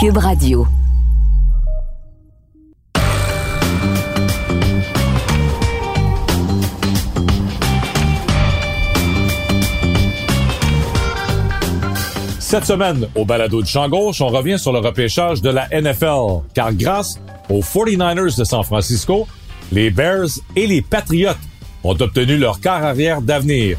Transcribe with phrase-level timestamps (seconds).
[0.00, 0.64] Cube Radio.
[12.38, 16.44] Cette semaine, au balado du champ gauche, on revient sur le repêchage de la NFL,
[16.54, 17.20] car grâce
[17.50, 19.26] aux 49ers de San Francisco,
[19.72, 21.32] les Bears et les Patriots
[21.82, 23.78] ont obtenu leur quart arrière d'avenir.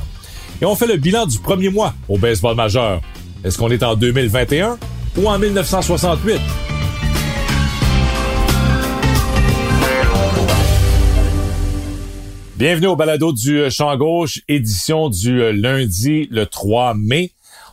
[0.61, 2.99] Et on fait le bilan du premier mois au baseball majeur.
[3.45, 4.77] Est-ce qu'on est en 2021
[5.19, 6.39] ou en 1968?
[12.55, 17.31] Bienvenue au balado du champ gauche, édition du lundi le 3 mai.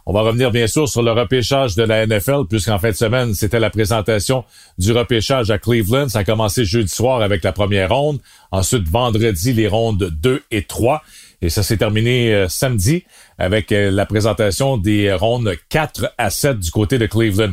[0.08, 3.34] On va revenir bien sûr sur le repêchage de la NFL, puisqu'en fin de semaine,
[3.34, 4.44] c'était la présentation
[4.78, 6.08] du repêchage à Cleveland.
[6.08, 8.20] Ça a commencé jeudi soir avec la première ronde.
[8.52, 11.02] Ensuite, vendredi, les rondes 2 et 3.
[11.42, 13.04] Et ça s'est terminé euh, samedi
[13.38, 17.52] avec euh, la présentation des rondes 4 à 7 du côté de Cleveland.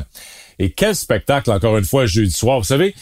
[0.59, 2.59] Et quel spectacle, encore une fois, jeudi soir.
[2.59, 2.95] Vous savez,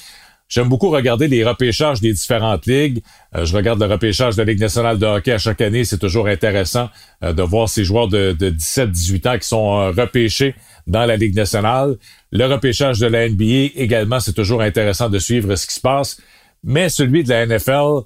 [0.50, 3.02] J'aime beaucoup regarder les repêchages des différentes ligues.
[3.38, 5.86] Euh, je regarde le repêchage de la Ligue nationale de hockey à chaque année.
[5.86, 6.90] C'est toujours intéressant
[7.22, 10.54] de voir ces joueurs de, 17-18 ans qui sont repêchés
[10.88, 11.96] dans la Ligue nationale.
[12.34, 16.18] Le repêchage de la NBA également, c'est toujours intéressant de suivre ce qui se passe.
[16.66, 18.04] Mais celui de la NFL,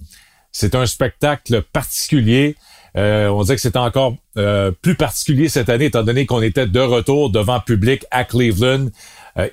[0.57, 2.55] c'est un spectacle particulier.
[2.95, 4.15] on dirait que c'est encore
[4.81, 8.87] plus particulier cette année, étant donné qu'on était de retour devant public à Cleveland.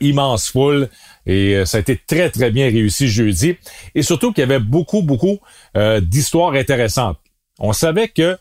[0.01, 0.89] immense foule.
[1.27, 3.57] Et euh, ça a été très, très bien réussi jeudi.
[3.95, 5.39] Et surtout qu'il y avait beaucoup, beaucoup
[5.77, 7.19] euh, d'histoires intéressantes.
[7.59, 8.37] On savait que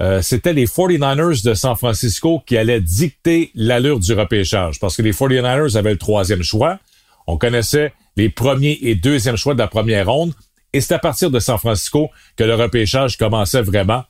[0.00, 5.02] euh, c'était les 49ers de San Francisco qui allaient dicter l'allure du repêchage parce que
[5.02, 6.78] les 49ers avaient le troisième choix.
[7.26, 10.32] On connaissait les premiers et deuxièmes choix de la première ronde.
[10.72, 14.04] Et c'est à partir de San Francisco que le repêchage commençait vraiment,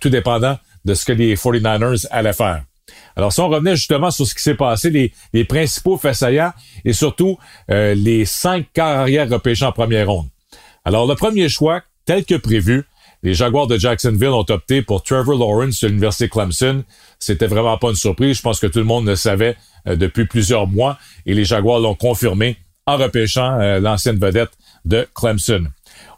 [0.00, 2.62] tout dépendant de ce que les 49ers allaient faire.
[3.16, 6.52] Alors, si on revenait justement sur ce qui s'est passé, les, les principaux faits saillants
[6.84, 7.38] et surtout
[7.70, 10.28] euh, les cinq carrières repêchées en première ronde.
[10.84, 12.84] Alors, le premier choix, tel que prévu,
[13.22, 16.84] les Jaguars de Jacksonville ont opté pour Trevor Lawrence de l'Université Clemson.
[17.18, 18.36] C'était vraiment pas une surprise.
[18.36, 21.78] Je pense que tout le monde le savait euh, depuis plusieurs mois et les Jaguars
[21.78, 24.50] l'ont confirmé en repêchant euh, l'ancienne vedette
[24.84, 25.68] de Clemson.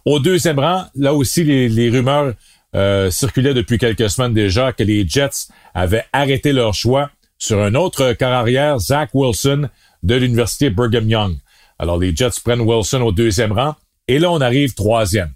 [0.07, 2.33] Au deuxième rang, là aussi, les, rumeurs
[2.77, 7.75] euh, circulait depuis quelques semaines déjà que les Jets avaient arrêté leur choix sur un
[7.75, 9.69] autre carrière, Zach Wilson
[10.05, 11.37] de l'université Brigham Young.
[11.81, 13.75] Alors les Jets prennent Wilson au deuxième rang
[14.07, 15.33] et là on arrive troisième.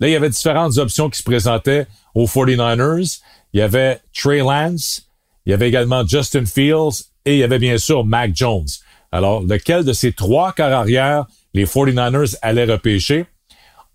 [0.00, 3.20] Là il y avait différentes options qui se présentaient aux 49ers.
[3.52, 5.06] Il y avait Trey Lance,
[5.46, 8.66] il y avait également Justin Fields et il y avait bien sûr Mac Jones.
[9.12, 13.26] Alors lequel de ces trois carrières les 49ers allaient repêcher?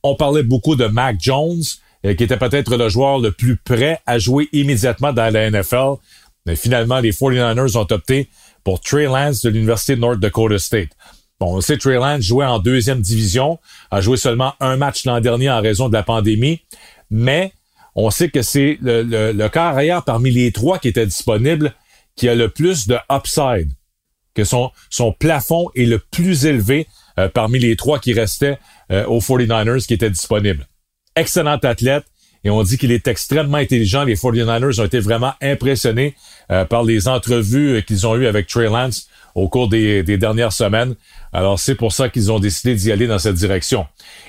[0.08, 1.64] On parlait beaucoup de Mac Jones,
[2.06, 5.96] euh, qui était peut-être le joueur le plus prêt à jouer immédiatement dans la NFL.
[6.46, 8.30] Mais finalement, les 49ers ont opté
[8.64, 10.90] pour Trey Lance de l'Université de North Dakota State.
[11.40, 13.58] Bon, on sait Trey Lance jouait en deuxième division,
[13.90, 16.62] a joué seulement un match l'an dernier en raison de la pandémie,
[17.10, 17.52] mais
[17.96, 21.74] on sait que c'est le, le, le carrière parmi les trois qui étaient disponibles
[22.16, 23.72] qui a le plus de upside,
[24.36, 28.60] que son, son plafond est le plus élevé euh, parmi les trois qui restaient
[28.92, 30.68] euh, aux 49ers qui étaient disponibles
[31.16, 32.06] excellent athlète.
[32.44, 34.04] Et on dit qu'il est extrêmement intelligent.
[34.04, 36.14] Les 49ers ont été vraiment impressionnés
[36.52, 40.96] euh, par les entrevues qu'ils ont eues avec Trey Lance au cours des, dernières semaines.
[41.34, 43.88] Alors, c'est pour ça qu'ils ont décidé d'y aller dans cette direction.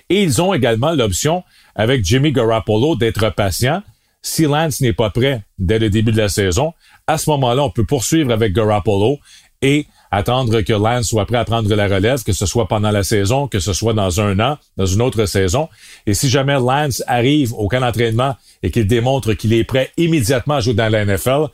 [0.08, 1.44] Et ils ont également l'option,
[1.74, 3.82] avec Jimmy Garoppolo, d'être patient.
[4.22, 6.72] Si Lance n'est pas prêt dès le début de la saison,
[7.06, 9.18] à ce moment-là, on peut poursuivre avec Garoppolo
[9.62, 13.02] et attendre que Lance soit prêt à prendre la relève, que ce soit pendant la
[13.02, 15.68] saison, que ce soit dans un an, dans une autre saison.
[16.06, 20.56] Et si jamais Lance arrive au camp d'entraînement et qu'il démontre qu'il est prêt immédiatement
[20.56, 21.46] à jouer dans la NFL,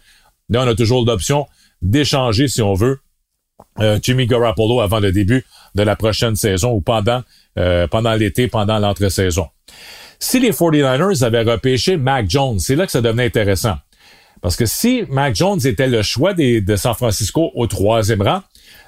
[0.51, 1.47] là, on a toujours l'option
[1.81, 3.01] d'échanger, si on veut,
[3.81, 7.23] euh, Jimmy Garoppolo avant le début de la prochaine saison ou pendant,
[7.59, 9.49] euh, pendant l'été, pendant l'entre-saison.
[10.19, 13.77] Si les 49ers avaient repêché Mac Jones, c'est là que ça devenait intéressant.
[14.43, 18.43] Parce que si Mac Jones était le choix de San Francisco au troisième rang,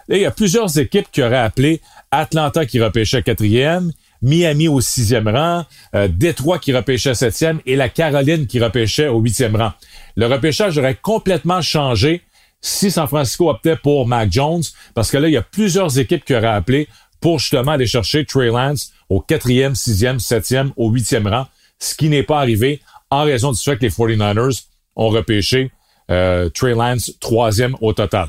[0.08, 1.81] il y a plusieurs équipes qui auraient appelé
[2.11, 5.64] Atlanta qui repêchait quatrième, Miami au sixième rang,
[5.94, 9.73] euh, Détroit qui repêchait septième et la Caroline qui repêchait au huitième rang.
[10.17, 12.23] Le repêchage aurait complètement changé
[12.61, 14.62] si San Francisco optait pour Mac Jones,
[14.94, 16.88] parce que là, il y a plusieurs équipes qui auraient appelé
[17.20, 21.46] pour justement aller chercher Trey Lance au quatrième, sixième, septième, au huitième rang,
[21.79, 22.81] ce qui n'est pas arrivé
[23.11, 24.64] en raison du fait que les 49ers
[24.96, 25.70] ont repêché
[26.11, 28.29] euh, Trey Lance troisième au total.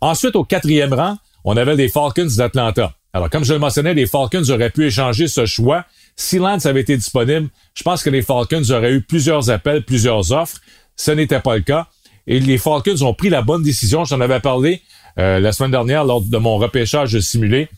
[0.00, 2.94] Ensuite, au quatrième rang, on avait les Falcons d'Atlanta.
[3.12, 5.84] Alors, comme je le mentionnais, les Falcons auraient pu échanger ce choix.
[6.16, 10.32] Si Lance avait été disponible, je pense que les Falcons auraient eu plusieurs appels, plusieurs
[10.32, 10.58] offres.
[10.96, 11.86] Ce n'était pas le cas.
[12.26, 14.04] et les Falcons ont pris la bonne décision.
[14.04, 14.82] J'en avais parlé
[15.18, 17.68] euh, la semaine dernière lors de mon repêchage simulé.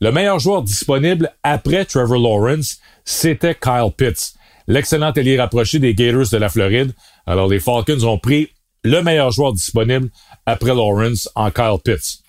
[0.00, 4.34] Le meilleur joueur disponible après Trevor Lawrence, c'était Kyle Pitts,
[4.66, 6.92] l'excellent allié rapproché des Gators de la Floride.
[7.26, 8.48] Alors les Falcons ont pris
[8.82, 10.10] le meilleur joueur disponible
[10.46, 12.20] après Lawrence en Kyle Pitts.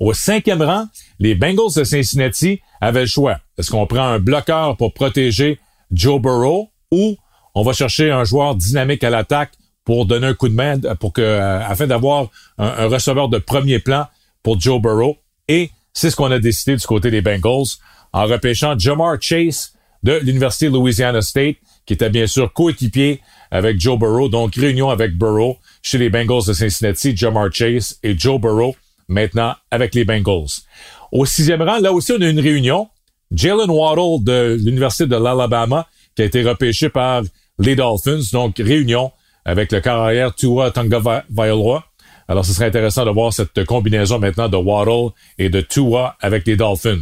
[0.00, 0.86] Au cinquième rang,
[1.18, 3.38] les Bengals de Cincinnati avaient le choix.
[3.58, 5.58] Est-ce qu'on prend un bloqueur pour protéger
[5.90, 7.16] Joe Burrow ou
[7.54, 9.52] on va chercher un joueur dynamique à l'attaque
[9.84, 12.28] pour donner un coup de main pour que, euh, afin d'avoir
[12.58, 14.06] un, receveur de premier plan
[14.42, 15.16] pour Joe Burrow?
[15.48, 17.78] Et c'est ce qu'on a décidé du côté des Bengals
[18.12, 19.72] en repêchant Jamar Chase
[20.02, 21.56] de l'Université Louisiana State,
[21.86, 26.46] qui était bien sûr coéquipier avec Joe Burrow, donc réunion avec Burrow chez les Bengals
[26.46, 28.76] de Cincinnati, Jamar Chase et Joe Burrow
[29.08, 30.62] maintenant avec les Bengals.
[31.10, 32.88] Au sixième rang, là aussi, on a une réunion.
[33.30, 37.22] Jalen Waddle de l'Université de l'Alabama, qui a été repêché par
[37.58, 39.12] les Dolphins, donc réunion
[39.44, 41.84] avec le carrière Tua Tonga Vailoa.
[42.28, 46.46] Alors, ce serait intéressant de voir cette combinaison maintenant de Waddle et de Tua avec
[46.46, 47.00] les Dolphins.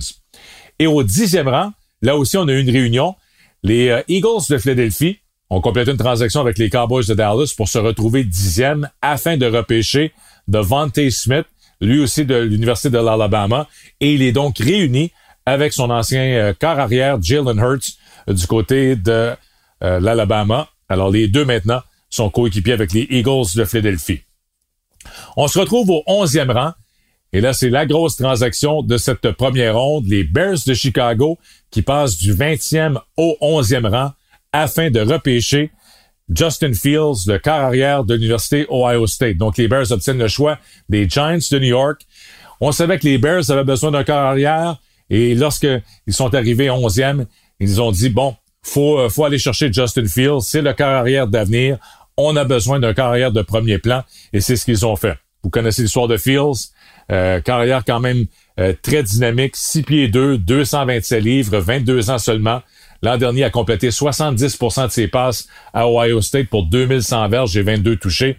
[0.78, 1.72] Et au dixième rang,
[2.02, 3.14] là aussi, on a une réunion.
[3.62, 5.18] Les euh, Eagles de Philadelphie
[5.50, 9.46] ont complété une transaction avec les Cowboys de Dallas pour se retrouver dixième afin de
[9.46, 10.12] repêcher
[10.48, 11.46] Devontae Smith,
[11.80, 13.68] lui aussi de l'Université de l'Alabama,
[14.00, 15.12] et il est donc réuni
[15.46, 17.96] avec son ancien euh, quart arrière Jalen Hurts
[18.28, 19.34] euh, du côté de
[19.82, 20.68] euh, l'Alabama.
[20.88, 24.20] Alors les deux maintenant sont coéquipiers avec les Eagles de Philadelphie.
[25.36, 26.72] On se retrouve au 11e rang.
[27.36, 30.06] Et là, c'est la grosse transaction de cette première ronde.
[30.06, 31.36] Les Bears de Chicago
[31.70, 34.12] qui passent du 20e au 11e rang
[34.54, 35.70] afin de repêcher
[36.34, 39.36] Justin Fields, le quart arrière de l'Université Ohio State.
[39.36, 42.00] Donc, les Bears obtiennent le choix des Giants de New York.
[42.62, 44.78] On savait que les Bears avaient besoin d'un quart arrière
[45.10, 47.26] et lorsqu'ils sont arrivés 11e,
[47.60, 50.40] ils ont dit, bon, faut, euh, faut aller chercher Justin Fields.
[50.40, 51.76] C'est le quart arrière d'avenir.
[52.16, 55.18] On a besoin d'un carrière de premier plan et c'est ce qu'ils ont fait.
[55.42, 56.72] Vous connaissez l'histoire de Fields.
[57.12, 58.26] Euh, carrière quand même
[58.58, 62.62] euh, très dynamique, 6 pieds 2, 227 livres, 22 ans seulement.
[63.02, 67.62] L'an dernier, a complété 70% de ses passes à Ohio State pour 2100 verges et
[67.62, 68.36] 22 touchés.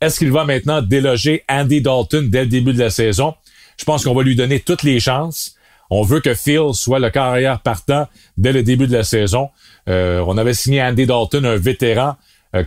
[0.00, 3.34] Est-ce qu'il va maintenant déloger Andy Dalton dès le début de la saison?
[3.78, 5.56] Je pense qu'on va lui donner toutes les chances.
[5.90, 8.06] On veut que Phil soit le carrière partant
[8.36, 9.48] dès le début de la saison.
[9.88, 12.16] Euh, on avait signé Andy Dalton, un vétéran,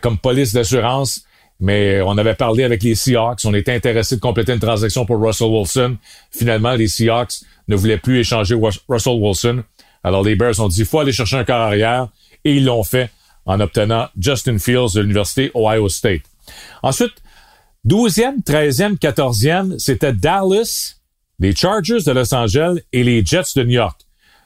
[0.02, 1.24] comme police d'assurance,
[1.59, 3.42] mais on avait parlé avec les Seahawks.
[3.45, 5.98] On était intéressé de compléter une transaction pour Russell Wilson.
[6.31, 8.56] Finalement, les Seahawks ne voulaient plus échanger
[8.88, 9.63] Russell Wilson.
[10.04, 12.07] Alors les Bears ont dit, faut aller chercher un quart arrière,
[12.45, 13.09] et ils l'ont fait
[13.45, 16.21] en obtenant Justin Fields de l'Université Ohio State.
[16.83, 17.13] Ensuite,
[17.86, 20.95] 12e, 13e, 14e, c'était Dallas,
[21.39, 24.01] les Chargers de Los Angeles et les Jets de New York.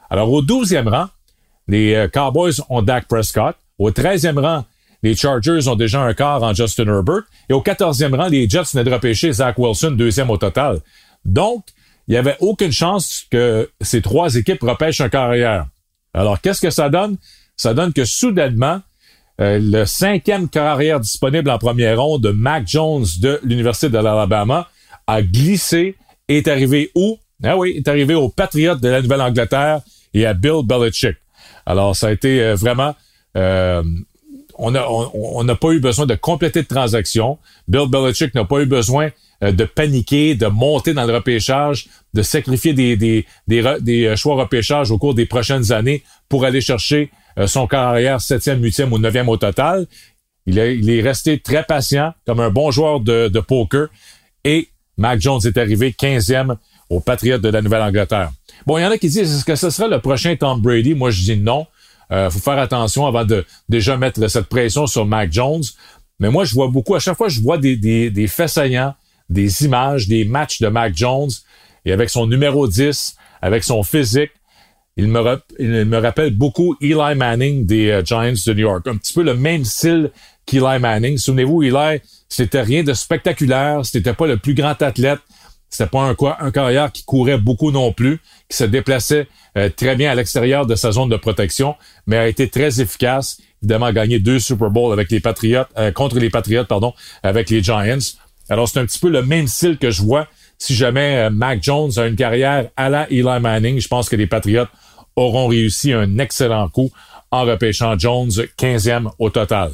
[0.09, 1.07] Alors au 12e rang,
[1.67, 3.55] les euh, Cowboys ont Dak Prescott.
[3.79, 4.65] Au 13e rang,
[5.03, 7.23] les Chargers ont déjà un quart en Justin Herbert.
[7.49, 10.79] Et au 14e rang, les Jets venaient de repêcher Zach Wilson, deuxième au total.
[11.25, 11.65] Donc,
[12.07, 15.67] il n'y avait aucune chance que ces trois équipes repêchent un carrière.
[16.13, 17.17] Alors, qu'est-ce que ça donne?
[17.55, 18.81] Ça donne que soudainement,
[19.39, 24.67] euh, le cinquième carrière disponible en première ronde de Mac Jones de l'Université de l'Alabama
[25.07, 25.95] a glissé
[26.27, 27.17] et est arrivé où?
[27.43, 29.81] Ah oui, est arrivé aux Patriotes de la Nouvelle-Angleterre
[30.13, 31.17] et à Bill Belichick.
[31.65, 32.95] Alors, ça a été euh, vraiment...
[33.37, 33.83] Euh,
[34.61, 37.39] on n'a pas eu besoin de compléter de transaction.
[37.67, 39.09] Bill Belichick n'a pas eu besoin
[39.43, 44.35] euh, de paniquer, de monter dans le repêchage, de sacrifier des, des, des, euh, choix
[44.35, 48.99] repêchage au cours des prochaines années pour aller chercher euh, son carrière septième, huitième ou
[48.99, 49.87] neuvième au total.
[50.45, 53.87] Il, est resté très patient, comme un bon joueur de, poker.
[54.43, 56.55] Et Mac Jones est arrivé 15e
[56.89, 58.31] au Patriotes de la Nouvelle-Angleterre.
[58.67, 60.93] Bon, il y en a qui disent, est-ce que ce sera le prochain Tom Brady?
[60.93, 61.65] Moi, je dis non.
[62.11, 65.63] Euh, faut faire attention avant de déjà mettre cette pression sur Mac Jones.
[66.19, 68.93] Mais moi, je vois beaucoup, à chaque fois, je vois des, des, des faits saillants
[69.31, 71.29] des images, des matchs de Mac Jones,
[71.85, 74.31] et avec son numéro 10, avec son physique,
[74.97, 78.85] il me, il me rappelle beaucoup Eli Manning des euh, Giants de New York.
[78.87, 80.11] Un petit peu le même style
[80.45, 81.17] qu'Eli Manning.
[81.17, 85.19] Souvenez-vous, Eli, c'était rien de spectaculaire, c'était pas le plus grand athlète,
[85.71, 89.95] c'était pas un, un carrière qui courait beaucoup non plus, qui se déplaçait euh, très
[89.95, 91.75] bien à l'extérieur de sa zone de protection,
[92.05, 93.39] mais a été très efficace.
[93.63, 97.63] Évidemment, gagné deux Super Bowls avec les Patriots, euh, contre les Patriots, pardon, avec les
[97.63, 97.97] Giants.
[98.49, 100.27] Alors, c'est un petit peu le même style que je vois.
[100.57, 104.17] Si jamais euh, Mac Jones a une carrière à la Eli Manning, je pense que
[104.17, 104.67] les Patriots
[105.15, 106.91] auront réussi un excellent coup
[107.31, 109.71] en repêchant Jones 15e au total.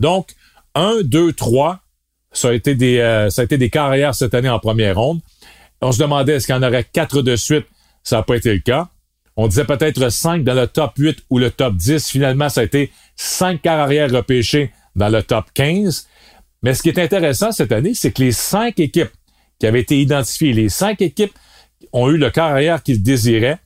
[0.00, 0.30] Donc,
[0.74, 1.80] 1, 2, 3,
[2.32, 5.20] ça a été des, euh, ça a été des carrières cette année en première ronde.
[5.80, 7.66] On se demandait est-ce qu'il y en aurait quatre de suite?
[8.02, 8.88] Ça n'a pas été le cas.
[9.36, 12.08] On disait peut-être 5 dans le top 8 ou le top 10.
[12.08, 16.06] Finalement, ça a été cinq carrières repêchées dans le top 15.
[16.62, 19.10] Mais ce qui est intéressant cette année, c'est que les cinq équipes
[19.58, 21.32] qui avaient été identifiées, les cinq équipes
[21.92, 23.58] ont eu le carrière qu'ils désiraient,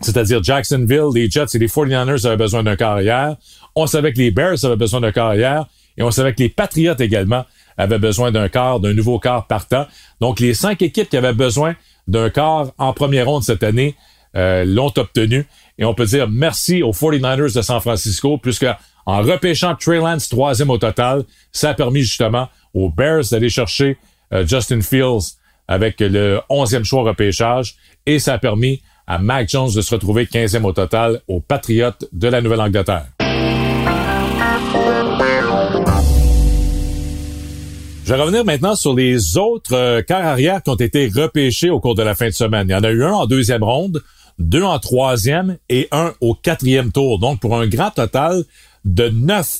[0.00, 3.36] c'est-à-dire Jacksonville, les Jets et les 49ers avaient besoin d'un carrière.
[3.74, 5.66] On savait que les Bears avaient besoin d'un carrière
[5.96, 7.44] et on savait que les Patriots également
[7.78, 9.86] avaient besoin d'un quart, d'un nouveau quart partant.
[10.20, 11.74] Donc, les cinq équipes qui avaient besoin
[12.06, 13.94] d'un quart en première ronde cette année
[14.36, 15.46] euh, l'ont obtenu.
[15.78, 18.66] Et on peut dire merci aux 49ers de San Francisco, puisque
[19.06, 23.96] en repêchant Trey Lance troisième au total, ça a permis justement aux Bears d'aller chercher
[24.34, 29.70] euh, Justin Fields avec le onzième choix repêchage, et ça a permis à Mac Jones
[29.74, 33.17] de se retrouver 15e au total aux Patriotes de la Nouvelle-Angleterre.
[38.08, 41.94] Je vais revenir maintenant sur les autres euh, arrière qui ont été repêchés au cours
[41.94, 42.66] de la fin de semaine.
[42.66, 44.02] Il y en a eu un en deuxième ronde,
[44.38, 47.18] deux en troisième et un au quatrième tour.
[47.18, 48.44] Donc, pour un grand total
[48.86, 49.58] de neuf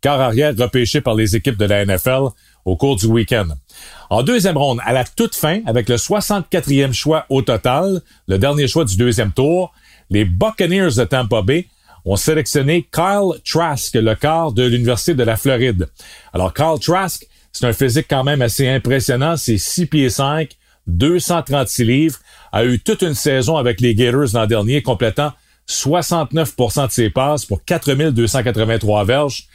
[0.00, 2.28] quarts arrière repêchés par les équipes de la NFL
[2.64, 3.48] au cours du week-end.
[4.10, 8.68] En deuxième ronde, à la toute fin, avec le 64e choix au total, le dernier
[8.68, 9.72] choix du deuxième tour,
[10.08, 11.66] les Buccaneers de Tampa Bay
[12.04, 15.88] ont sélectionné Kyle Trask, le quart de l'Université de la Floride.
[16.32, 19.36] Alors, Kyle Trask, c'est un physique quand même assez impressionnant.
[19.36, 22.18] C'est 6 pieds 5, 236 livres,
[22.52, 25.32] a eu toute une saison avec les Gators l'an dernier, complétant
[25.68, 29.48] 69% de ses passes pour 4283 verges,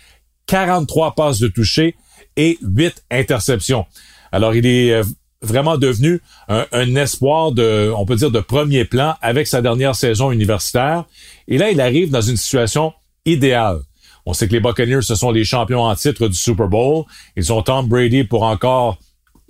[0.46, 1.96] 43 passes de toucher
[2.38, 3.86] et 8 interceptions.
[4.32, 5.04] Alors, il est euh,
[5.42, 9.96] vraiment devenu un, un, espoir de, on peut dire, de premier plan avec sa dernière
[9.96, 11.06] saison universitaire.
[11.48, 12.94] Et là, il arrive dans une situation
[13.26, 13.80] idéale.
[14.26, 17.04] On sait que les Buccaneers, ce sont les champions en titre du Super Bowl.
[17.36, 18.98] Ils ont Tom Brady pour encore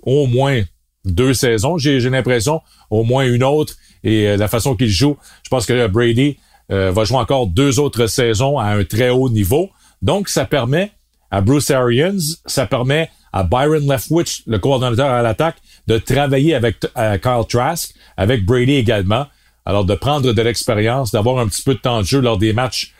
[0.02, 0.62] au moins
[1.04, 3.74] deux saisons, j'ai l'impression, au moins une autre.
[4.02, 6.38] Et euh, la façon qu'il joue, je pense que Brady
[6.72, 9.70] euh, va jouer encore deux autres saisons à un très haut niveau.
[10.02, 10.92] Donc, ça permet
[11.30, 16.76] à Bruce Arians, ça permet à Byron Leftwich, le coordonnateur à l'attaque, de travailler avec
[16.96, 19.26] euh, Kyle Trask, avec Brady également.
[19.66, 22.52] Alors, de prendre de l'expérience, d'avoir un petit peu de temps de jeu lors des
[22.52, 22.94] matchs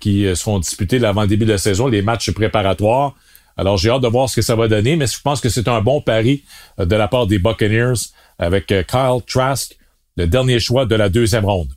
[0.00, 3.14] qui seront disputés avant le début de la saison, les matchs préparatoires.
[3.56, 5.68] Alors, j'ai hâte de voir ce que ça va donner, mais je pense que c'est
[5.68, 6.42] un bon pari
[6.80, 9.76] euh, de la part des Buccaneers avec euh, Kyle Trask,
[10.16, 11.70] le dernier choix de la deuxième ronde.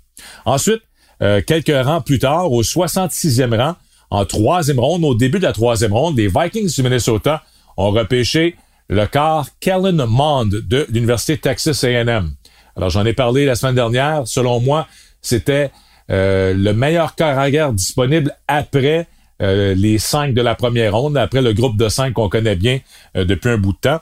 [0.45, 0.81] Ensuite,
[1.21, 3.75] euh, quelques rangs plus tard, au 66e rang,
[4.09, 7.43] en troisième ronde, au début de la troisième ronde, les Vikings du Minnesota
[7.75, 8.55] ont repêché
[8.89, 12.31] le quart Kellen Mond de l'Université Texas A&M.
[12.75, 14.23] Alors, j'en ai parlé la semaine dernière.
[14.25, 14.87] Selon moi,
[15.21, 15.71] c'était
[16.09, 19.07] le meilleur quart à guerre disponible après
[19.41, 22.79] euh, les cinq de la première ronde, après le groupe de cinq qu'on connaît bien
[23.15, 23.99] euh, depuis un bout de temps.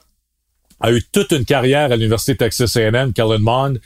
[0.79, 3.79] A eu toute une carrière à l'Université Texas A&M, Kellen Mond,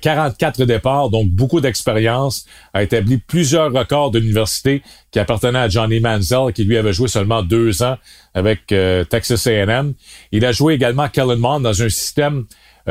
[0.00, 6.00] 44 départs, donc beaucoup d'expérience, a établi plusieurs records de l'université qui appartenaient à Johnny
[6.00, 7.98] Manziel, qui lui avait joué seulement deux ans
[8.32, 9.92] avec euh, Texas A&M.
[10.32, 12.46] Il a joué également Kellen Mond dans un système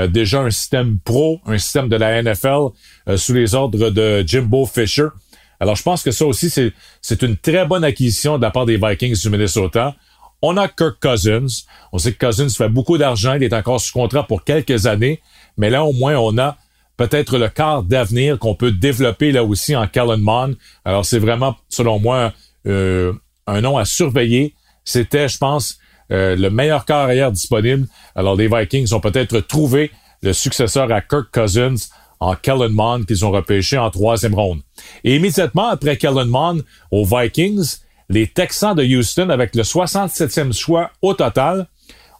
[0.08, 2.70] déjà un système pro, un système de la NFL
[3.16, 5.08] sous les ordres de Jimbo Fisher.
[5.60, 8.78] Alors, je pense que ça aussi, c'est, une très bonne acquisition de la part des
[8.78, 9.96] Vikings du Minnesota.
[10.42, 11.66] On a Kirk Cousins.
[11.92, 13.34] On sait que Cousins fait beaucoup d'argent.
[13.34, 15.22] Il est encore sous contrat pour quelques années.
[15.58, 16.58] Mais là, au moins, on a
[16.96, 20.24] peut-être le quart d'avenir qu'on peut développer là aussi en Kellen.
[20.86, 22.34] Alors, c'est vraiment, selon moi,
[22.66, 23.12] euh,
[23.46, 24.56] un nom à surveiller.
[24.86, 25.78] C'était, je pense,
[26.12, 27.88] euh, le meilleur carrière disponible.
[28.16, 31.76] Alors, les Vikings ont peut-être trouvé le successeur à Kirk Cousins
[32.20, 34.62] en Kellen Mond qu'ils ont repêché en troisième ronde.
[35.04, 37.78] Et immédiatement après Kellen Mond aux Vikings,
[38.10, 41.68] les Texans de Houston, avec le 67e choix au total,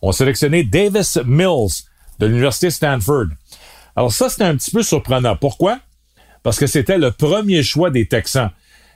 [0.02, 1.84] ont sélectionné Davis Mills
[2.20, 3.28] de l'Université Stanford.
[3.96, 5.36] Alors ça, c'était un petit peu surprenant.
[5.36, 5.80] Pourquoi?
[6.44, 8.52] Parce que c'était le premier choix des Texans.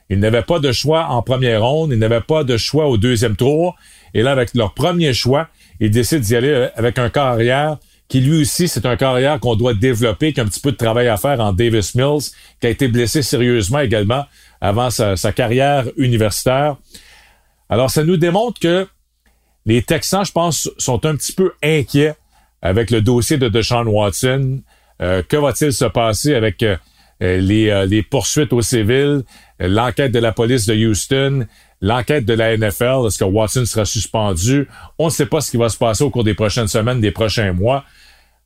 [0.09, 3.35] Ils n'avaient pas de choix en première ronde, ils n'avaient pas de choix au deuxième
[3.35, 3.75] tour.
[4.13, 5.47] Et là, avec leur premier choix,
[5.79, 7.77] ils décident d'y aller avec un carrière
[8.07, 10.77] qui lui aussi, c'est un carrière qu'on doit développer, qui a un petit peu de
[10.77, 14.25] travail à faire en Davis Mills, qui a été blessé sérieusement également
[14.61, 16.77] avant sa, carrière universitaire.
[17.69, 18.87] Alors, ça nous démontre que
[19.65, 22.13] les Texans, je pense, sont un petit peu inquiets
[22.61, 24.61] avec le dossier de Deshaun Watson.
[25.01, 26.77] Euh, que va-t-il se passer avec euh,
[27.19, 29.23] les, euh, les, poursuites au civil,
[29.59, 31.47] l'enquête de la police de Houston,
[31.83, 34.69] l'enquête de la NFL, est-ce que Watson sera suspendu?
[34.97, 37.11] On ne sait pas ce qui va se passer au cours des prochaines semaines, des
[37.11, 37.83] prochains mois.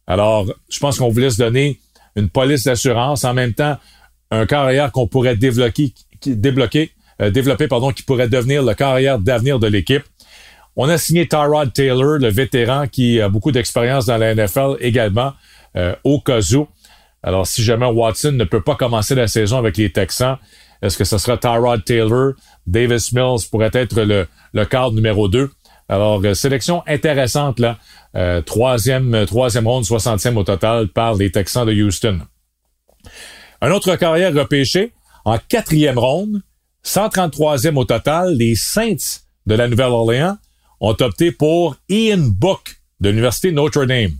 [0.07, 1.79] Alors, je pense qu'on voulait se donner
[2.15, 3.77] une police d'assurance, en même temps,
[4.31, 5.93] un carrière qu'on pourrait débloquer,
[6.25, 6.91] débloquer,
[7.21, 10.03] euh, développer, pardon, qui pourrait devenir le carrière d'avenir de l'équipe.
[10.75, 15.33] On a signé Tyrod Taylor, le vétéran qui a beaucoup d'expérience dans la NFL également,
[15.75, 16.39] euh, au cas.
[17.21, 20.37] Alors, si jamais Watson ne peut pas commencer la saison avec les Texans,
[20.81, 22.33] est-ce que ce sera Tyrod Taylor?
[22.65, 25.49] Davis Mills pourrait être le, le cadre numéro 2.
[25.89, 27.77] Alors, euh, sélection intéressante, là.
[28.15, 32.19] Euh, troisième, troisième ronde, 60e au total par les Texans de Houston.
[33.61, 34.93] Un autre carrière repêché
[35.25, 36.41] en quatrième ronde,
[36.85, 40.37] 133e au total, les Saints de la Nouvelle-Orléans
[40.79, 44.13] ont opté pour Ian Book de l'Université Notre Dame.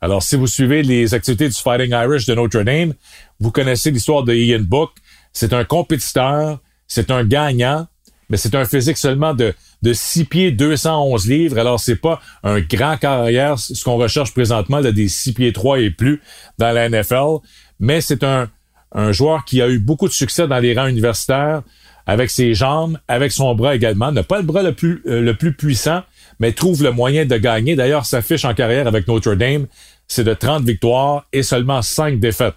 [0.00, 2.94] Alors, si vous suivez les activités du Fighting Irish de Notre Dame,
[3.40, 4.90] vous connaissez l'histoire de Ian Book.
[5.38, 7.86] C'est un compétiteur, c'est un gagnant,
[8.28, 11.58] mais c'est un physique seulement de, de 6 pieds 211 livres.
[11.58, 15.90] Alors, c'est pas un grand carrière, ce qu'on recherche présentement, des 6 pieds 3 et
[15.90, 16.20] plus
[16.58, 17.36] dans la NFL,
[17.78, 18.50] mais c'est un,
[19.12, 21.62] joueur qui a eu beaucoup de succès dans les rangs universitaires
[22.04, 24.10] avec ses jambes, avec son bras également.
[24.10, 26.02] N'a pas le bras le plus, euh, puissant,
[26.40, 27.76] mais trouve le moyen de gagner.
[27.76, 29.68] D'ailleurs, sa fiche en carrière avec Notre Dame,
[30.08, 32.56] c'est de 30 victoires et seulement 5 défaites.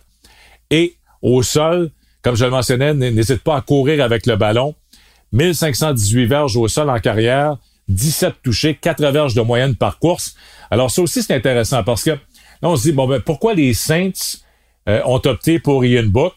[0.71, 1.91] Et au sol,
[2.21, 4.75] comme je le mentionnais, n'hésite pas à courir avec le ballon.
[5.33, 10.35] 1518 verges au sol en carrière, 17 touchés, 4 verges de moyenne par course.
[10.69, 12.17] Alors ça aussi, c'est intéressant parce que là,
[12.63, 14.39] on se dit, bon, ben, pourquoi les Saints
[14.87, 16.33] euh, ont opté pour Ian Book?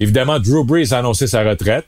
[0.00, 1.86] Évidemment, Drew Brees a annoncé sa retraite.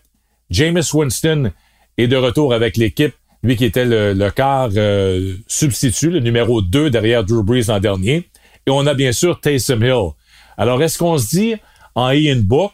[0.51, 1.53] Jameis Winston
[1.97, 6.61] est de retour avec l'équipe, lui qui était le, le quart euh, substitut, le numéro
[6.61, 8.29] 2 derrière Drew Brees l'an dernier.
[8.67, 10.11] Et on a bien sûr Taysom Hill.
[10.57, 11.55] Alors, est-ce qu'on se dit
[11.95, 12.73] en Ian Book,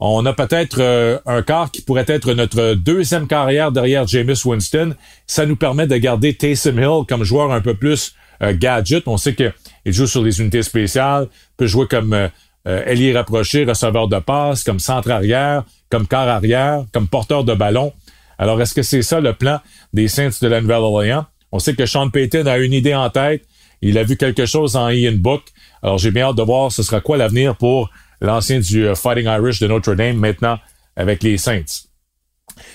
[0.00, 4.94] on a peut-être euh, un quart qui pourrait être notre deuxième carrière derrière Jameis Winston.
[5.26, 9.04] Ça nous permet de garder Taysom Hill comme joueur un peu plus euh, gadget.
[9.06, 9.52] On sait qu'il
[9.86, 11.26] joue sur les unités spéciales,
[11.56, 12.28] peut jouer comme euh,
[12.64, 17.92] ailier rapproché, receveur de passe, comme centre arrière, comme quart arrière, comme porteur de ballon.
[18.38, 19.58] Alors, est-ce que c'est ça le plan
[19.92, 21.26] des Saints de la Nouvelle-Orléans?
[21.50, 23.42] On sait que Sean Payton a une idée en tête.
[23.82, 25.42] Il a vu quelque chose en Ian Book.
[25.82, 29.26] Alors, j'ai bien hâte de voir ce sera quoi l'avenir pour l'ancien du euh, Fighting
[29.26, 30.58] Irish de Notre Dame, maintenant
[30.96, 31.86] avec les Saints.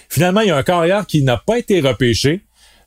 [0.10, 2.42] Finalement, il y a un carrière qui n'a pas été repêché,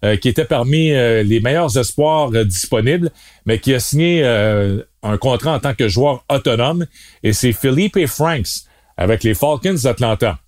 [0.04, 3.10] euh, qui était parmi euh, les meilleurs espoirs disponibles,
[3.44, 6.86] mais qui a signé un contrat en tant que joueur autonome,
[7.22, 8.64] et c'est Philippe Franks
[8.96, 10.38] avec les Falcons d'Atlanta.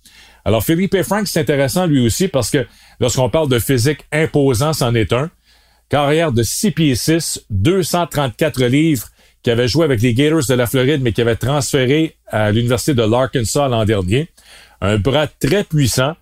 [0.45, 2.65] Alors, Philippe Franks, c'est intéressant lui aussi parce que
[2.99, 5.29] lorsqu'on parle de physique imposant, c'en est un.
[5.89, 9.07] Carrière de 6 pieds 6, 234 livres,
[9.49, 12.93] qui avait joué avec les Gators de la Floride, mais qui avait transféré à l'Université
[12.93, 14.27] de l'Arkansas l'an dernier.
[14.79, 16.13] Un bras très puissant,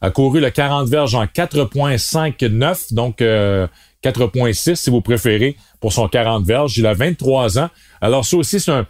[0.00, 6.06] a couru le 40 verges en 4.59, donc 4.6 euh, si vous préférez, pour son
[6.06, 6.78] 40 verges.
[6.78, 7.70] Il a 23 ans.
[8.00, 8.86] Alors ça aussi, c'est un,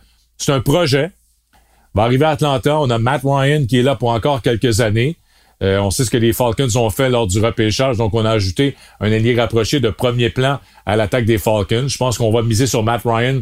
[0.49, 1.11] un projet.
[1.95, 2.79] va arriver à Atlanta.
[2.79, 5.17] On a Matt Ryan qui est là pour encore quelques années.
[5.63, 8.31] Euh, on sait ce que les Falcons ont fait lors du repêchage, donc on a
[8.31, 11.89] ajouté un allié rapproché de premier plan à l'attaque des Falcons.
[11.89, 13.41] Je pense qu'on va miser sur Matt Ryan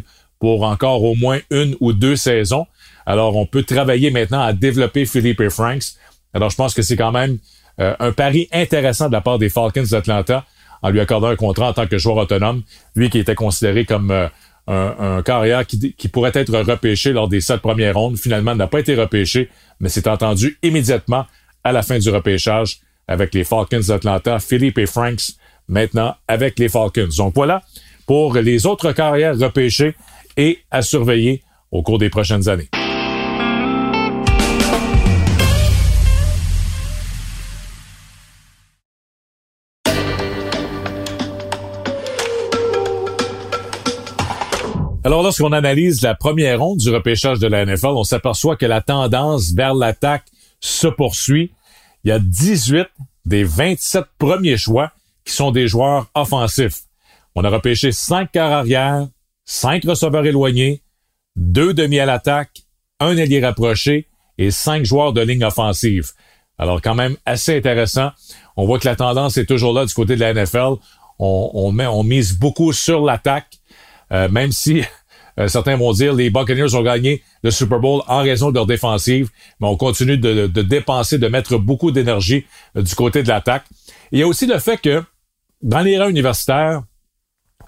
[0.53, 2.67] encore au moins une ou deux saisons.
[3.07, 5.95] Alors, on peut travailler maintenant à développer Philippe Franks.
[6.33, 7.39] Alors, je pense que c'est quand même
[7.81, 10.45] euh, un pari intéressant de la part des Falcons d'Atlanta
[10.83, 12.63] en lui accordant un contrat en tant que joueur autonome.
[12.95, 14.29] Lui qui était considéré comme euh,
[14.67, 18.17] un, carrière qui, pourrait être repêché lors des sept premières rondes.
[18.17, 21.27] Finalement, n'a pas été repêché, mais s'est entendu immédiatement
[21.63, 22.79] à la fin du repêchage
[23.09, 24.39] avec les Falcons d'Atlanta.
[24.39, 25.33] Philippe Franks
[25.69, 27.09] maintenant avec les Falcons.
[27.17, 27.63] Donc voilà
[28.07, 29.95] pour les autres carrières repêchées
[30.37, 32.69] et à surveiller au cours des prochaines années.
[45.07, 48.81] Alors, lorsqu'on analyse la première ronde du repêchage de la NFL, on s'aperçoit que la
[48.81, 50.25] tendance vers l'attaque
[50.61, 51.53] se poursuit.
[52.05, 52.87] Il y a 18
[53.27, 54.93] des 27 premiers choix
[55.27, 56.85] qui sont des joueurs offensifs.
[57.35, 59.07] On a repêché 5 quarts arrière,
[59.45, 60.83] cinq receveurs éloignés,
[61.37, 62.63] deux demi à l'attaque,
[63.01, 66.11] un ailier rapproché et cinq joueurs de ligne offensive.
[66.59, 68.11] Alors quand même assez intéressant.
[68.57, 70.75] On voit que la tendance est toujours là du côté de la NFL.
[71.19, 73.59] On, met, on mise beaucoup sur l'attaque,
[74.13, 74.83] euh, même si
[75.41, 78.67] euh, certains vont dire les Buccaneers ont gagné le Super Bowl en raison de leur
[78.67, 79.31] défensive,
[79.61, 83.65] mais on continue de, dépenser, de mettre beaucoup d'énergie euh, du côté de l'attaque.
[84.11, 85.03] Il y a aussi le fait que
[85.63, 86.83] dans les rangs universitaires,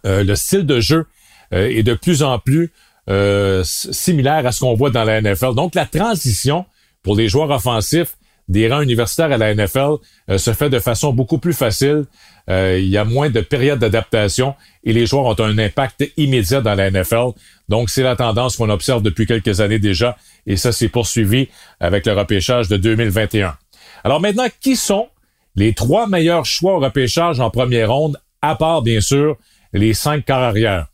[0.05, 1.07] le style de jeu
[1.53, 2.73] euh, est de plus en plus
[3.09, 5.55] euh, similaire à ce qu'on voit dans la NFL.
[5.55, 6.65] Donc la transition
[7.03, 8.17] pour les joueurs offensifs
[8.49, 9.97] des rangs universitaires à la NFL
[10.31, 12.05] euh, se fait de façon beaucoup plus facile.
[12.49, 14.55] il y a moins de périodes d'adaptation
[14.85, 17.33] et les joueurs ont un impact immédiat dans la NFL.
[17.69, 21.49] Donc, c'est la tendance qu'on observe depuis quelques années déjà et ça s'est poursuivi
[21.81, 23.57] avec le repêchage de 2021.
[24.05, 25.09] Alors maintenant, qui sont
[25.57, 29.37] les trois meilleurs choix au repêchage en première ronde, à part, bien sûr,
[29.73, 30.87] les cinq carrières?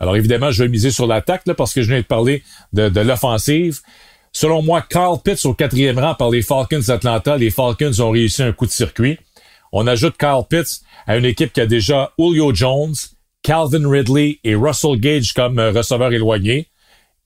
[0.00, 3.80] Alors évidemment, je vais miser sur l'attaque parce que je viens de parler de, l'offensive.
[4.32, 7.36] Selon moi, Carl Pitts au quatrième rang par les Falcons d'Atlanta.
[7.36, 9.18] Les Falcons ont réussi un coup de circuit.
[9.72, 12.94] On ajoute Kyle Pitts à une équipe qui a déjà Julio Jones,
[13.42, 16.68] Calvin Ridley et Russell Gage comme euh, receveur éloigné.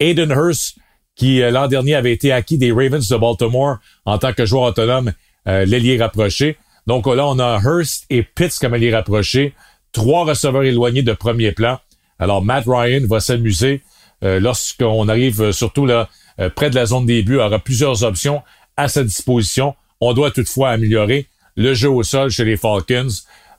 [0.00, 0.76] Aiden Hurst,
[1.14, 4.64] qui euh, l'an dernier avait été acquis des Ravens de Baltimore en tant que joueur
[4.64, 5.12] autonome,
[5.46, 6.56] euh, l'ailier rapproché.
[6.86, 9.54] Donc là, on a Hurst et Pitts comme alliés rapprochés,
[9.92, 11.78] trois receveurs éloignés de premier plan.
[12.18, 13.82] Alors Matt Ryan va s'amuser
[14.22, 16.08] lorsqu'on arrive surtout là
[16.54, 18.42] près de la zone des buts, aura plusieurs options
[18.76, 19.74] à sa disposition.
[20.00, 23.08] On doit toutefois améliorer le jeu au sol chez les Falcons.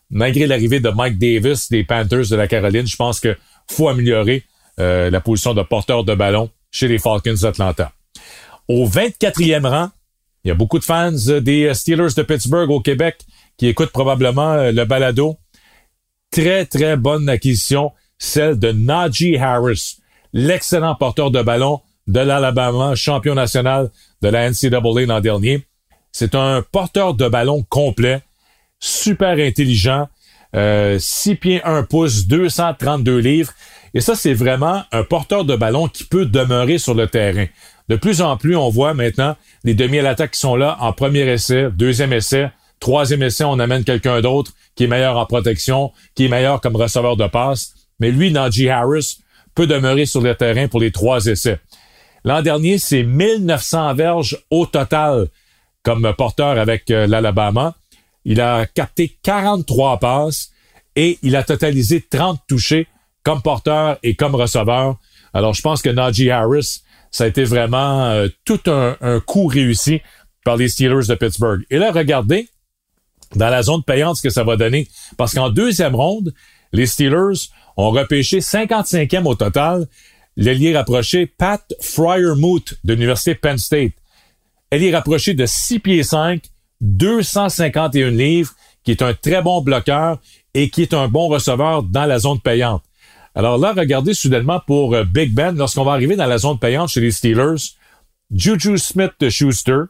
[0.10, 3.36] Malgré l'arrivée de Mike Davis des Panthers de la Caroline, je pense que
[3.70, 4.44] faut améliorer
[4.80, 7.92] euh, la position de porteur de ballon chez les Falcons d'Atlanta.
[8.68, 9.90] Au 24e rang,
[10.44, 13.18] il y a beaucoup de fans des Steelers de Pittsburgh au Québec
[13.58, 15.38] qui écoutent probablement euh, le balado.
[16.32, 19.98] Très, très bonne acquisition, celle de Najee Harris,
[20.34, 23.90] l'excellent porteur de ballon de l'Alabama, champion national
[24.22, 25.66] de la NCAA l'an dernier.
[26.12, 28.22] C'est un porteur de ballon complet,
[28.80, 30.08] super intelligent,
[30.56, 33.54] euh, 6 pieds 1 pouce, 232 livres.
[33.94, 37.46] Et ça, c'est vraiment un porteur de ballon qui peut demeurer sur le terrain.
[37.90, 41.22] De plus en plus, on voit maintenant les demi à qui sont là en premier
[41.32, 42.50] essai, deuxième essai,
[42.80, 46.76] troisième essai, on amène quelqu'un d'autre qui est meilleur en protection, qui est meilleur comme
[46.76, 47.75] receveur de passe.
[48.00, 49.20] Mais lui, Najee Harris,
[49.54, 51.60] peut demeurer sur le terrain pour les trois essais.
[52.24, 55.28] L'an dernier, c'est 1900 verges au total
[55.84, 57.76] comme porteur avec euh, l'Alabama.
[58.26, 60.50] Il a capté 43 passes
[60.96, 62.88] et il a totalisé 30 touchés
[63.24, 64.98] comme porteur et comme receveur.
[65.34, 66.82] Alors, je pense que Najee Harris,
[67.12, 70.02] ça a été vraiment euh, tout un, coup réussi
[70.44, 71.64] par les Steelers de Pittsburgh.
[71.70, 72.50] Et là, regardez
[73.36, 74.88] dans la zone payante ce que ça va donner.
[75.18, 76.34] Parce qu'en deuxième ronde,
[76.76, 79.88] les Steelers ont repêché 55e au total
[80.38, 83.94] l'ailier rapproché Pat Fryermuth de l'Université Penn State.
[84.70, 86.44] Elle est rapprochée de 6 pieds 5,
[86.82, 90.20] 251 livres, qui est un très bon bloqueur
[90.54, 92.84] et qui est un bon receveur dans la zone payante.
[93.34, 96.90] Alors là, regardez soudainement pour euh, Big Ben, lorsqu'on va arriver dans la zone payante
[96.90, 97.76] chez les Steelers,
[98.32, 99.82] Juju Smith de Schuster,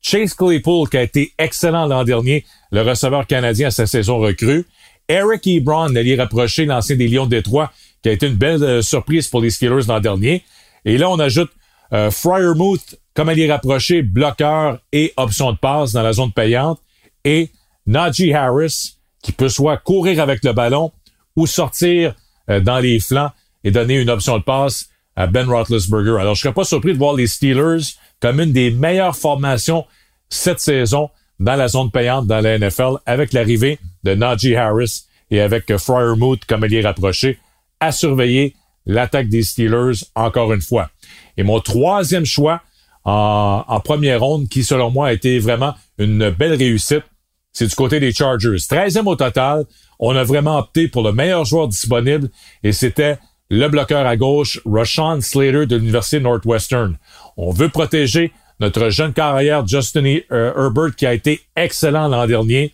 [0.00, 4.66] Chase Claypool qui a été excellent l'an dernier, le receveur canadien à sa saison recrue,
[5.08, 8.82] Eric Ebron, l'allié rapproché, l'ancien des Lions de Détroit, qui a été une belle euh,
[8.82, 10.44] surprise pour les Steelers l'an dernier.
[10.84, 11.50] Et là, on ajoute
[11.92, 16.80] euh, Fryermuth comme allié rapproché, bloqueur et option de passe dans la zone payante.
[17.24, 17.50] Et
[17.86, 20.92] Najee Harris, qui peut soit courir avec le ballon
[21.34, 22.14] ou sortir
[22.50, 23.32] euh, dans les flancs
[23.64, 26.20] et donner une option de passe à Ben Roethlisberger.
[26.20, 29.84] Alors, je serais pas surpris de voir les Steelers comme une des meilleures formations
[30.28, 35.40] cette saison dans la zone payante dans la NFL avec l'arrivée de Najee Harris et
[35.40, 37.38] avec Fryermuth comme allié rapproché
[37.80, 38.54] à surveiller
[38.86, 40.90] l'attaque des Steelers encore une fois.
[41.36, 42.62] Et mon troisième choix
[43.04, 47.04] en, première ronde, qui selon moi a été vraiment une belle réussite,
[47.52, 48.56] c'est du côté des Chargers.
[48.56, 49.64] 13e au total,
[49.98, 52.28] on a vraiment opté pour le meilleur joueur disponible
[52.62, 53.18] et c'était
[53.50, 56.98] le bloqueur à gauche, Rashawn Slater de l'Université Northwestern.
[57.38, 62.72] On veut protéger notre jeune carrière Justin euh, Herbert qui a été excellent l'an dernier,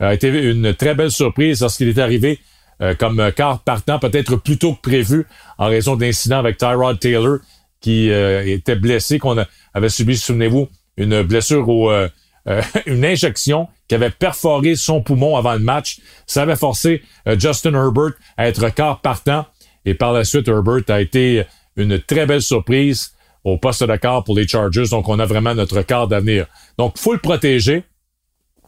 [0.00, 2.40] a été une très belle surprise lorsqu'il est arrivé
[2.82, 5.26] euh, comme quart partant, peut-être plus tôt que prévu
[5.58, 7.38] en raison d'incidents avec Tyrod Taylor
[7.80, 9.36] qui euh, était blessé, qu'on
[9.74, 12.08] avait subi, souvenez-vous, une blessure euh,
[12.86, 15.98] une injection qui avait perforé son poumon avant le match.
[16.26, 17.02] Ça avait forcé
[17.38, 19.46] Justin Herbert à être quart partant.
[19.86, 21.44] Et par la suite, Herbert a été
[21.76, 23.13] une très belle surprise
[23.44, 24.88] au poste de quart pour les Chargers.
[24.90, 26.46] Donc, on a vraiment notre quart d'avenir.
[26.78, 27.84] Donc, faut le protéger.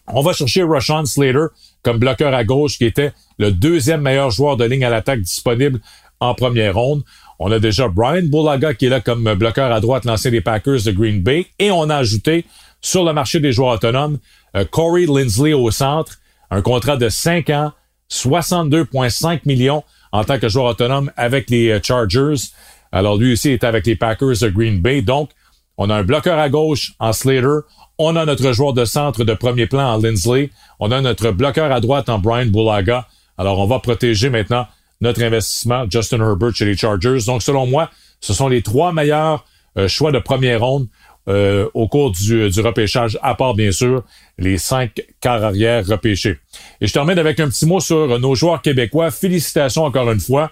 [0.08, 1.46] On va chercher Rashawn Slater
[1.82, 5.80] comme bloqueur à gauche, qui était le deuxième meilleur joueur de ligne à l'attaque disponible
[6.20, 7.02] en première ronde.
[7.38, 10.82] On a déjà Brian Bulaga qui est là comme bloqueur à droite, l'ancien des Packers
[10.84, 11.46] de Green Bay.
[11.58, 12.46] Et on a ajouté
[12.80, 14.18] sur le marché des joueurs autonomes
[14.56, 16.18] euh, Corey Lindsley au centre,
[16.50, 17.72] un contrat de 5 ans,
[18.10, 22.50] 62,5 millions en tant que joueur autonome avec les euh, Chargers.
[22.96, 25.02] Alors lui aussi est avec les Packers de Green Bay.
[25.02, 25.28] Donc,
[25.76, 27.58] on a un bloqueur à gauche en Slater.
[27.98, 30.48] On a notre joueur de centre de premier plan en Lindsley.
[30.80, 33.06] On a notre bloqueur à droite en Brian Bulaga.
[33.36, 34.66] Alors, on va protéger maintenant
[35.02, 37.18] notre investissement, Justin Herbert chez les Chargers.
[37.26, 37.90] Donc, selon moi,
[38.22, 39.44] ce sont les trois meilleurs
[39.76, 40.88] euh, choix de première ronde
[41.28, 44.04] euh, au cours du, du, repêchage, à part, bien sûr,
[44.38, 46.38] les cinq quarts arrière repêchés.
[46.80, 49.10] Et je termine avec un petit mot sur nos joueurs québécois.
[49.10, 50.50] Félicitations encore une fois.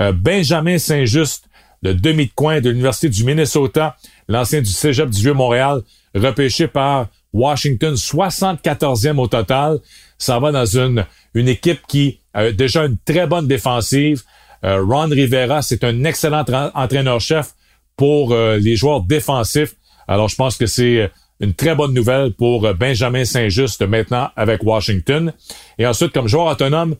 [0.00, 1.44] Euh, Benjamin Saint-Just,
[1.84, 5.82] le demi de coin de l'Université du Minnesota, l'ancien du Cégep du Vieux-Montréal,
[6.14, 9.78] repêché par Washington, 74e au total.
[10.18, 14.22] Ça va dans une, une équipe qui a déjà une très bonne défensive.
[14.64, 16.44] Euh, Ron Rivera, c'est un excellent
[16.74, 17.52] entraîneur-chef
[17.96, 19.74] pour euh, les joueurs défensifs.
[20.08, 25.32] Alors, je pense que c'est une très bonne nouvelle pour Benjamin Saint-Just maintenant avec Washington.
[25.78, 26.94] Et ensuite, comme joueur autonome,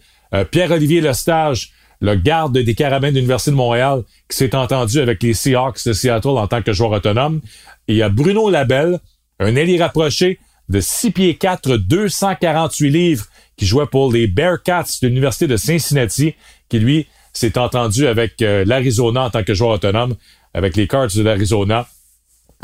[0.51, 5.35] Pierre-Olivier Lestage, le garde des Carabins de l'Université de Montréal, qui s'est entendu avec les
[5.35, 7.41] Seahawks de Seattle en tant que joueur autonome.
[7.89, 9.01] Il y a Bruno Labelle,
[9.41, 13.27] un ailier rapproché de 6 pieds 4, 248 livres,
[13.57, 16.35] qui jouait pour les Bearcats de l'Université de Cincinnati,
[16.69, 20.15] qui lui s'est entendu avec euh, l'Arizona en tant que joueur autonome,
[20.55, 21.87] avec les Cards de l'Arizona.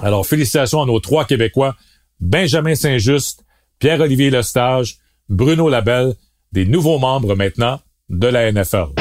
[0.03, 1.77] Alors, félicitations à nos trois Québécois,
[2.21, 3.45] Benjamin Saint-Just,
[3.79, 6.15] Pierre-Olivier Lestage, Bruno Labelle,
[6.53, 9.00] des nouveaux membres maintenant de la NFL.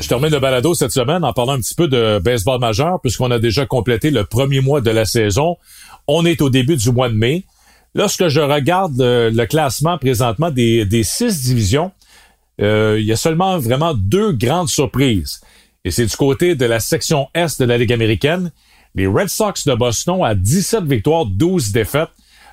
[0.00, 3.30] Je termine le balado cette semaine en parlant un petit peu de baseball majeur, puisqu'on
[3.30, 5.56] a déjà complété le premier mois de la saison.
[6.08, 7.44] On est au début du mois de mai.
[7.94, 11.92] Lorsque je regarde le, classement présentement des, six divisions,
[12.60, 15.40] euh, il y a seulement vraiment deux grandes surprises.
[15.84, 18.50] Et c'est du côté de la section Est de la Ligue américaine.
[18.96, 22.10] Les Red Sox de Boston à 17 victoires, 12 défaites.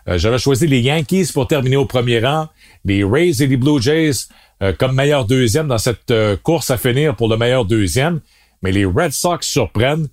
[0.07, 2.47] Euh, j'avais choisi les Yankees pour terminer au premier rang,
[2.85, 4.27] les Rays et les Blue Jays
[4.61, 8.21] euh, comme meilleur deuxième dans cette course à finir pour le meilleur deuxième.
[8.61, 10.07] Mais les Red Sox surprennent.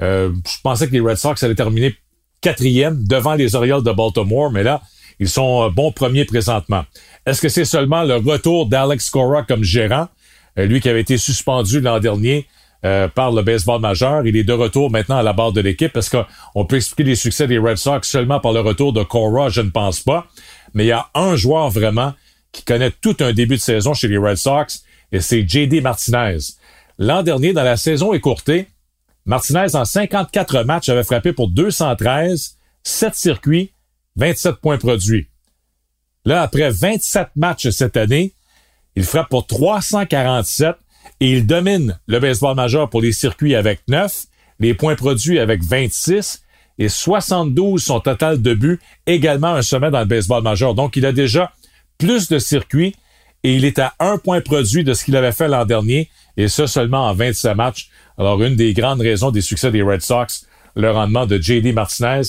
[0.00, 1.96] je pensais que les Red Sox allaient terminer
[2.40, 4.80] quatrième devant les Orioles de Baltimore, mais là,
[5.20, 6.84] ils sont euh, bons premiers présentement.
[7.26, 10.08] Est-ce que c'est seulement le retour d'Alex Cora comme gérant,
[10.58, 12.46] euh, lui qui avait été suspendu l'an dernier
[12.84, 14.24] euh, par le baseball majeur.
[14.26, 15.96] Il est de retour maintenant à la barre de l'équipe.
[15.96, 19.48] Est-ce qu'on peut expliquer les succès des Red Sox seulement par le retour de Cora?
[19.48, 20.26] Je ne pense pas.
[20.74, 22.14] Mais il y a un joueur vraiment
[22.58, 26.38] qui connaît tout un début de saison chez les Red Sox, et c'est JD Martinez.
[26.98, 28.66] L'an dernier, dans la saison écourtée,
[29.26, 33.72] Martinez, en 54 matchs, avait frappé pour 213, 7 circuits,
[34.16, 35.28] 27 points produits.
[36.24, 38.34] Là, après 27 matchs cette année,
[38.96, 40.74] il frappe pour 347
[41.20, 44.24] et il domine le baseball majeur pour les circuits avec 9,
[44.58, 46.42] les points produits avec 26
[46.78, 50.74] et 72 son total de buts, également un sommet dans le baseball majeur.
[50.74, 51.52] Donc, il a déjà
[51.98, 52.94] plus de circuits
[53.44, 56.48] et il est à un point produit de ce qu'il avait fait l'an dernier, et
[56.48, 57.88] ça seulement en 27 matchs.
[58.16, 61.72] Alors, une des grandes raisons des succès des Red Sox, le rendement de J.D.
[61.72, 62.22] Martinez.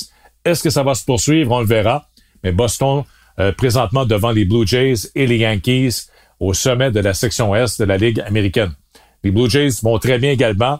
[0.45, 1.51] Est-ce que ça va se poursuivre?
[1.51, 2.07] On le verra.
[2.43, 3.03] Mais Boston,
[3.39, 6.07] euh, présentement devant les Blue Jays et les Yankees
[6.39, 8.71] au sommet de la section Est de la Ligue américaine.
[9.23, 10.79] Les Blue Jays vont très bien également,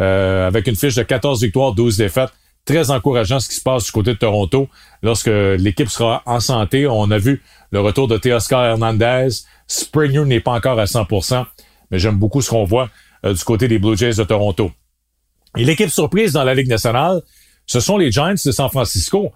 [0.00, 2.30] euh, avec une fiche de 14 victoires, 12 défaites.
[2.64, 4.68] Très encourageant ce qui se passe du côté de Toronto.
[5.02, 7.42] Lorsque l'équipe sera en santé, on a vu
[7.74, 9.28] le retour de Teoscar Hernandez.
[9.66, 11.44] Springer n'est pas encore à 100%,
[11.90, 12.88] mais j'aime beaucoup ce qu'on voit
[13.26, 14.70] euh, du côté des Blue Jays de Toronto.
[15.58, 17.20] Et l'équipe surprise dans la Ligue nationale,
[17.66, 19.32] ce sont les Giants de San Francisco.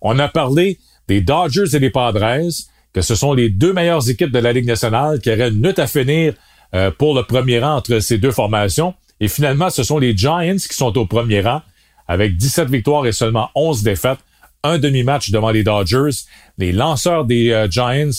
[0.00, 2.48] On a parlé des Dodgers et des Padres,
[2.94, 5.78] que ce sont les deux meilleures équipes de la Ligue nationale qui auraient une lutte
[5.78, 6.32] à finir
[6.74, 8.94] euh, pour le premier rang entre ces deux formations.
[9.20, 11.60] Et finalement, ce sont les Giants qui sont au premier rang
[12.08, 14.18] avec 17 victoires et seulement 11 défaites.
[14.62, 16.24] Un demi-match devant les Dodgers.
[16.58, 18.10] Les lanceurs des euh, Giants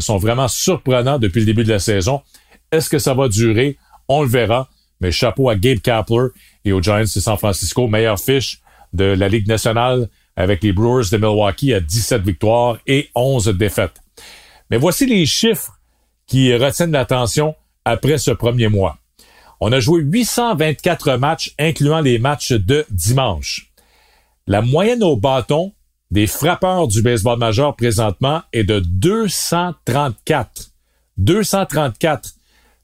[0.00, 2.20] sont vraiment surprenants depuis le début de la saison.
[2.70, 3.78] Est-ce que ça va durer?
[4.08, 4.68] On le verra.
[5.00, 6.28] Mais chapeau à Gabe Kapler
[6.64, 7.88] et aux Giants de San Francisco.
[7.88, 8.60] Meilleure fiche
[8.92, 14.00] de la Ligue nationale avec les Brewers de Milwaukee à 17 victoires et 11 défaites.
[14.70, 15.78] Mais voici les chiffres
[16.26, 18.98] qui retiennent l'attention après ce premier mois.
[19.60, 23.70] On a joué 824 matchs, incluant les matchs de dimanche.
[24.46, 25.72] La moyenne au bâton
[26.10, 30.70] des frappeurs du baseball majeur présentement est de 234.
[31.16, 32.34] 234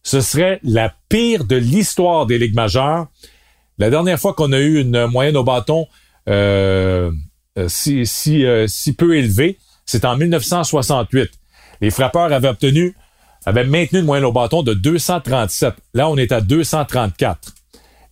[0.03, 3.09] ce serait la pire de l'histoire des ligues majeures.
[3.79, 5.87] La dernière fois qu'on a eu une moyenne au bâton
[6.29, 7.11] euh,
[7.59, 11.31] euh, si, euh, si peu élevée, c'est en 1968.
[11.81, 12.95] Les frappeurs avaient obtenu,
[13.47, 15.75] avaient maintenu une moyenne au bâton de 237.
[15.95, 17.55] Là, on est à 234.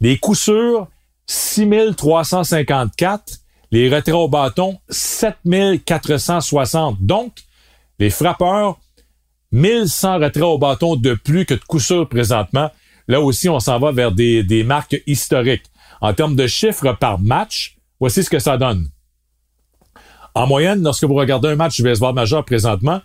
[0.01, 0.89] Les coups sûrs,
[1.29, 3.39] 6354.
[3.71, 6.97] Les retraits au bâton, 7460.
[7.01, 7.35] Donc,
[7.99, 8.79] les frappeurs
[9.53, 12.71] 1100 retraits au bâton de plus que de coup sûr présentement.
[13.07, 15.67] Là aussi, on s'en va vers des, marques historiques.
[16.01, 18.89] En termes de chiffres par match, voici ce que ça donne.
[20.35, 23.01] En moyenne, lorsque vous regardez un match du baseball majeur présentement,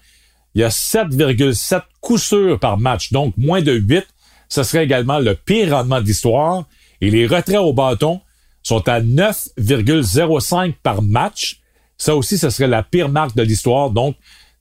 [0.54, 4.06] il y a 7,7 coups sûrs par match, donc moins de 8.
[4.50, 6.66] Ce serait également le pire rendement d'histoire.
[7.04, 8.22] Et les retraits au bâton
[8.64, 11.60] sont à 9,05 par match.
[11.98, 13.90] Ça aussi, ce serait la pire marque de l'histoire.
[13.90, 14.16] Donc,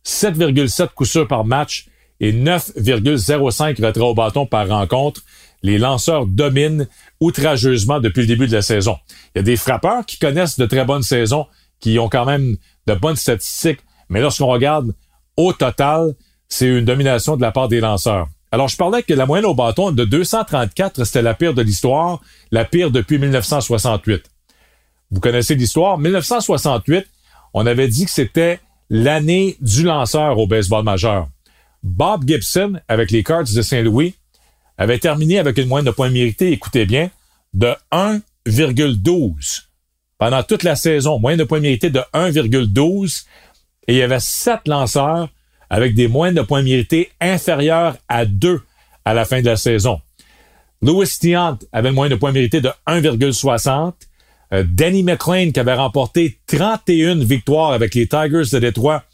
[0.05, 1.87] 7,7 coups sûrs par match
[2.18, 5.20] et 9,05 retraits au bâton par rencontre.
[5.62, 6.88] Les lanceurs dominent
[7.20, 8.96] outrageusement depuis le début de la saison.
[9.37, 11.46] Il y a des frappeurs qui connaissent de très bonnes saisons,
[11.78, 12.57] qui ont quand même
[12.88, 14.92] de bonnes statistiques, mais lorsqu'on regarde
[15.37, 16.16] au total,
[16.48, 18.26] c'est une domination de la part des lanceurs.
[18.54, 22.20] Alors, je parlais que la moyenne au bâton de 234, c'était la pire de l'histoire,
[22.50, 24.24] la pire depuis 1968.
[25.10, 25.96] Vous connaissez l'histoire?
[25.96, 27.06] 1968,
[27.54, 28.60] on avait dit que c'était
[28.90, 31.28] l'année du lanceur au baseball majeur.
[31.82, 34.14] Bob Gibson, avec les Cards de Saint-Louis,
[34.76, 37.10] avait terminé avec une moyenne de points mérités, écoutez bien,
[37.54, 39.62] de 1,12
[40.18, 41.18] pendant toute la saison.
[41.18, 43.24] Moyenne de points mérités de 1,12
[43.88, 45.30] et il y avait sept lanceurs
[45.72, 48.61] avec des moyennes de points mérités inférieures à 2
[49.06, 50.02] à la fin de la saison.
[50.82, 53.94] Louis Tiant avait une moyenne de points mérités de 1,60.
[54.52, 59.04] Euh, Danny McLean qui avait remporté 31 victoires avec les Tigers de Détroit,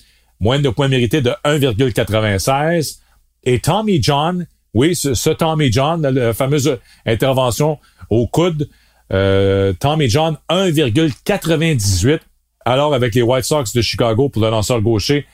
[0.41, 2.99] moyenne de points mérités de 1,96.
[3.45, 4.45] Et Tommy John,
[4.75, 7.79] oui, ce, Tommy John, la fameuse intervention
[8.11, 8.69] au coude,
[9.13, 12.19] euh, Tommy John, 1,98.
[12.65, 15.25] Alors avec les White Sox de Chicago pour le lanceur gaucher,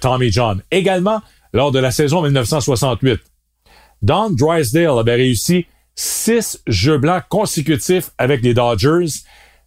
[0.00, 0.62] Tommy John.
[0.70, 1.20] Également,
[1.52, 3.20] lors de la saison 1968,
[4.02, 9.06] Don Drysdale avait réussi six jeux blancs consécutifs avec les Dodgers,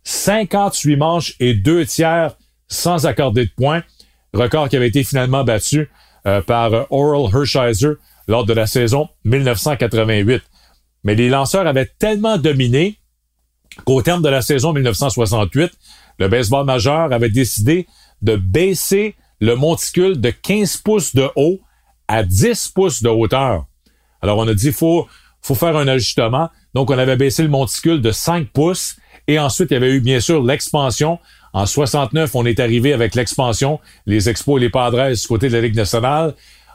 [0.03, 2.35] 58 manches et deux tiers
[2.67, 3.83] sans accorder de points,
[4.33, 5.89] record qui avait été finalement battu
[6.25, 7.93] euh, par euh, Oral Hershiser
[8.27, 10.41] lors de la saison 1988.
[11.03, 12.97] Mais les lanceurs avaient tellement dominé
[13.85, 15.71] qu'au terme de la saison 1968,
[16.17, 17.87] le baseball majeur avait décidé
[18.21, 21.59] de baisser le monticule de 15 pouces de haut
[22.07, 23.65] à 10 pouces de hauteur.
[24.21, 25.07] Alors, on a dit, faut,
[25.41, 26.49] faut faire un ajustement.
[26.73, 28.97] Donc, on avait baissé le monticule de 5 pouces.
[29.27, 31.19] Et ensuite, il y avait eu, bien sûr, l'expansion.
[31.53, 35.53] En 69, on est arrivé avec l'expansion, les Expos et les Padres du côté de
[35.53, 36.33] la Ligue nationale.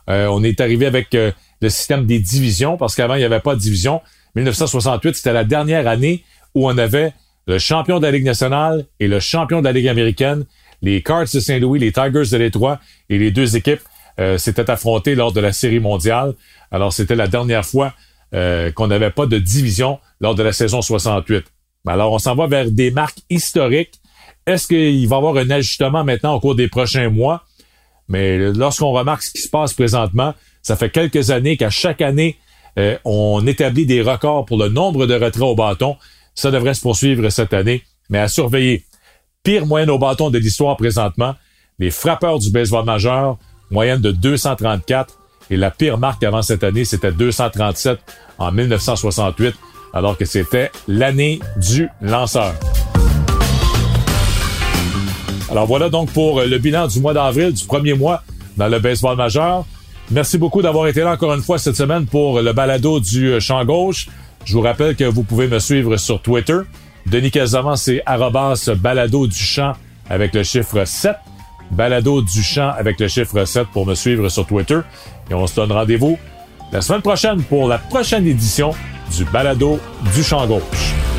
[0.08, 3.40] Euh, on est arrivé avec euh, le système des divisions, parce qu'avant, il n'y avait
[3.40, 4.00] pas de division.
[4.36, 7.12] 1968, c'était la dernière année où on avait
[7.46, 10.44] le champion de la Ligue nationale et le champion de la Ligue américaine
[10.82, 13.80] les Cards de Saint-Louis, les Tigers de Détroit et les deux équipes
[14.18, 16.34] euh, s'étaient affrontées lors de la Série mondiale.
[16.70, 17.94] Alors, c'était la dernière fois
[18.34, 21.44] euh, qu'on n'avait pas de division lors de la saison 68.
[21.86, 24.00] Alors, on s'en va vers des marques historiques.
[24.46, 27.44] Est-ce qu'il va y avoir un ajustement maintenant au cours des prochains mois?
[28.08, 32.36] Mais lorsqu'on remarque ce qui se passe présentement, ça fait quelques années qu'à chaque année,
[32.78, 35.96] euh, on établit des records pour le nombre de retraits au bâton.
[36.34, 38.84] Ça devrait se poursuivre cette année, mais à surveiller
[39.42, 41.34] pire moyenne au bâton de l'histoire présentement.
[41.78, 43.38] Les frappeurs du baseball majeur,
[43.70, 45.18] moyenne de 234.
[45.50, 47.98] Et la pire marque avant cette année, c'était 237
[48.38, 49.54] en 1968,
[49.92, 52.54] alors que c'était l'année du lanceur.
[55.50, 58.22] Alors voilà donc pour le bilan du mois d'avril, du premier mois
[58.56, 59.64] dans le baseball majeur.
[60.12, 63.64] Merci beaucoup d'avoir été là encore une fois cette semaine pour le balado du champ
[63.64, 64.08] gauche.
[64.44, 66.58] Je vous rappelle que vous pouvez me suivre sur Twitter,
[67.06, 69.72] Denis Casamant, c'est arrobas balado du champ
[70.08, 71.16] avec le chiffre 7.
[71.70, 74.80] Balado du champ avec le chiffre 7 pour me suivre sur Twitter.
[75.30, 76.18] Et on se donne rendez-vous
[76.72, 78.74] la semaine prochaine pour la prochaine édition
[79.16, 79.78] du balado
[80.14, 81.09] du champ gauche.